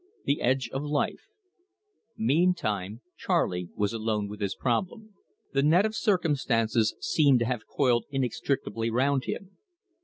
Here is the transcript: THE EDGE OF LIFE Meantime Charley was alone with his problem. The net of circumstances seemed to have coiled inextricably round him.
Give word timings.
THE 0.25 0.41
EDGE 0.41 0.71
OF 0.73 0.81
LIFE 0.81 1.27
Meantime 2.17 3.01
Charley 3.17 3.69
was 3.75 3.93
alone 3.93 4.27
with 4.27 4.41
his 4.41 4.55
problem. 4.55 5.13
The 5.53 5.61
net 5.61 5.85
of 5.85 5.95
circumstances 5.95 6.95
seemed 6.99 7.37
to 7.37 7.45
have 7.45 7.67
coiled 7.67 8.05
inextricably 8.09 8.89
round 8.89 9.25
him. 9.25 9.57